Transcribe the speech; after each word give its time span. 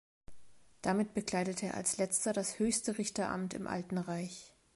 Damit 0.81 1.13
bekleidete 1.13 1.67
er 1.67 1.73
als 1.75 1.97
letzter 1.97 2.33
das 2.33 2.57
höchste 2.57 2.97
Richteramt 2.97 3.53
im 3.53 3.67
Alten 3.67 3.99
Reich. 3.99 4.51